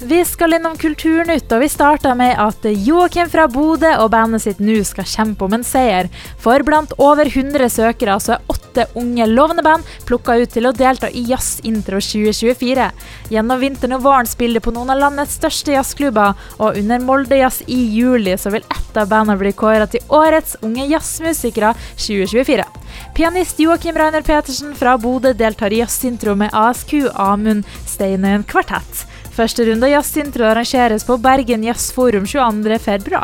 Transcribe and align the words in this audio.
Vi 0.00 0.24
skal 0.24 0.54
innom 0.54 0.76
Kulturnytt, 0.78 1.50
og 1.50 1.58
vi 1.58 1.68
starter 1.68 2.14
med 2.14 2.36
at 2.38 2.62
Joakim 2.86 3.26
fra 3.32 3.48
Bodø 3.50 3.88
og 3.98 4.12
bandet 4.12 4.44
sitt 4.44 4.60
nå 4.62 4.76
skal 4.86 5.08
kjempe 5.10 5.42
om 5.42 5.56
en 5.56 5.66
seier. 5.66 6.06
For 6.38 6.62
blant 6.62 6.94
over 7.02 7.26
100 7.26 7.66
søkere 7.74 8.14
så 8.22 8.36
er 8.36 8.52
åtte 8.54 8.84
unge 9.00 9.26
lovende 9.26 9.64
band 9.66 9.88
plukka 10.06 10.36
ut 10.38 10.54
til 10.54 10.70
å 10.70 10.72
delta 10.76 11.10
i 11.10 11.24
Jazz 11.26 11.58
Intro 11.66 11.98
2024. 11.98 12.86
Gjennom 13.34 13.58
vinteren 13.58 13.98
og 13.98 14.06
våren 14.06 14.30
spiller 14.30 14.62
de 14.62 14.66
på 14.68 14.76
noen 14.76 14.94
av 14.94 15.02
landets 15.02 15.34
største 15.40 15.74
jazzklubber, 15.74 16.38
og 16.62 16.78
under 16.78 17.02
Molde 17.02 17.42
Jazz 17.42 17.66
i 17.66 17.82
juli 17.98 18.38
så 18.38 18.54
vil 18.54 18.62
ett 18.70 19.02
av 19.02 19.10
bandene 19.10 19.40
bli 19.42 19.50
kåra 19.50 19.90
til 19.90 20.06
årets 20.14 20.60
unge 20.62 20.86
jazzmusikere 20.94 21.74
2024. 21.98 22.70
Pianist 23.18 23.58
Joakim 23.58 23.98
Rainer 23.98 24.22
Petersen 24.22 24.78
fra 24.78 24.94
Bodø 24.94 25.34
deltar 25.34 25.74
i 25.74 25.82
Jazzintro 25.82 26.38
med 26.38 26.54
ASQ 26.54 27.00
Amund 27.18 27.66
Steinøyen 27.82 28.46
Kvartett. 28.46 29.08
Første 29.38 29.62
runde 29.68 29.86
av 29.86 29.92
Jazzintro 29.92 30.42
arrangeres 30.48 31.04
på 31.06 31.14
Bergen 31.22 31.62
Jazzforum 31.62 32.24
22.2. 32.26 33.20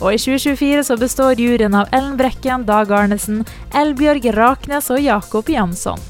Og 0.00 0.14
i 0.14 0.20
2024 0.22 0.86
så 0.88 0.96
består 0.96 1.42
juryen 1.42 1.76
av 1.76 1.90
Ellen 1.92 2.16
Brekken, 2.16 2.64
Dag 2.64 2.88
Arnesen, 2.96 3.42
Elbjørg 3.76 4.30
Raknes 4.38 4.88
og 4.88 5.04
Jakob 5.04 5.52
Jansson. 5.52 6.00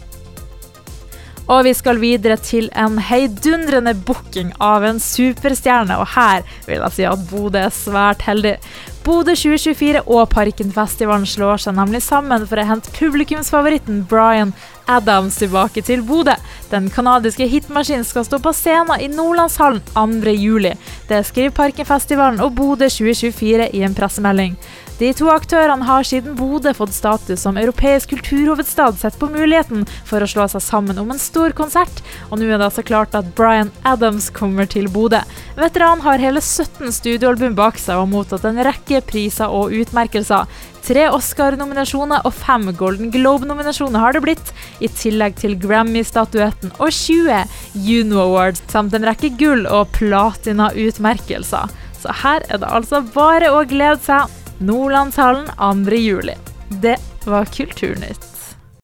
Og 1.51 1.65
vi 1.67 1.73
skal 1.75 1.99
videre 1.99 2.37
til 2.39 2.69
en 2.79 3.01
heidundrende 3.03 3.97
booking 4.07 4.53
av 4.63 4.85
en 4.87 5.01
superstjerne, 5.03 5.97
og 5.99 6.13
her 6.15 6.45
vil 6.69 6.79
jeg 6.79 6.95
si 6.95 7.07
at 7.11 7.25
Bodø 7.27 7.65
er 7.65 7.75
svært 7.75 8.23
heldig. 8.23 8.55
Bodø 9.03 9.35
2024 9.35 10.05
og 10.05 10.29
Parkenfestivalen 10.31 11.27
slår 11.27 11.65
seg 11.65 11.75
nemlig 11.75 12.05
sammen 12.05 12.45
for 12.47 12.61
å 12.61 12.67
hente 12.69 12.93
publikumsfavoritten 12.95 14.05
Brian 14.11 14.53
Adams 14.91 15.41
tilbake 15.41 15.83
til 15.83 16.05
Bodø. 16.07 16.37
Den 16.71 16.87
canadiske 16.93 17.49
hitmaskinen 17.51 18.07
skal 18.07 18.29
stå 18.29 18.39
på 18.45 18.53
scenen 18.55 19.03
i 19.03 19.09
Nordlandshallen 19.11 19.83
2.7. 19.97 20.71
Det 21.11 21.25
skriver 21.27 21.57
Parkenfestivalen 21.57 22.45
og 22.45 22.55
Bodø 22.61 22.87
2024 22.87 23.73
i 23.75 23.83
en 23.89 23.99
pressemelding. 23.99 24.55
De 25.01 25.09
to 25.17 25.31
aktørene 25.33 25.87
har 25.89 26.05
siden 26.05 26.35
Bodø 26.37 26.75
fått 26.77 26.93
status 26.93 27.41
som 27.41 27.57
europeisk 27.57 28.11
kulturhovedstad 28.13 28.99
sett 29.01 29.15
på 29.17 29.31
muligheten 29.33 29.87
for 30.05 30.21
å 30.21 30.27
slå 30.29 30.45
seg 30.53 30.61
sammen 30.61 30.99
om 31.01 31.15
en 31.15 31.21
stor 31.23 31.55
konsert, 31.57 32.03
og 32.29 32.37
nå 32.37 32.51
er 32.51 32.59
det 32.61 32.67
altså 32.67 32.85
klart 32.85 33.17
at 33.17 33.31
Bryan 33.39 33.71
Adams 33.89 34.29
kommer 34.37 34.69
til 34.69 34.91
Bodø. 34.93 35.23
Veteranen 35.57 36.05
har 36.05 36.21
hele 36.21 36.43
17 36.45 36.93
studioalbum 36.93 37.57
bak 37.57 37.81
seg 37.81 37.97
og 37.97 38.11
mottatt 38.13 38.45
en 38.45 38.61
rekke 38.67 39.01
priser 39.09 39.49
og 39.49 39.73
utmerkelser. 39.73 40.45
Tre 40.85 41.07
Oscar-nominasjoner 41.17 42.29
og 42.29 42.37
fem 42.37 42.69
Golden 42.77 43.09
Globe-nominasjoner 43.15 44.05
har 44.05 44.13
det 44.13 44.25
blitt, 44.27 44.53
i 44.85 44.91
tillegg 45.01 45.39
til 45.41 45.57
Grammy-statuetten 45.63 46.75
og 46.77 46.93
20 46.93 47.49
Juno 47.89 48.21
Awards, 48.27 48.61
samt 48.69 48.93
en 48.93 49.09
rekke 49.09 49.33
gull- 49.41 49.65
og 49.65 49.89
platina-utmerkelser. 49.97 51.73
Så 52.01 52.13
her 52.21 52.45
er 52.49 52.61
det 52.61 52.69
altså 52.69 53.01
bare 53.17 53.49
å 53.53 53.65
glede 53.69 54.01
seg. 54.05 54.40
Nordlandshallen 54.63 55.47
2. 55.87 55.95
juli. 55.95 56.35
Det 56.69 56.97
var 57.25 57.45
Kulturnytt. 57.45 58.30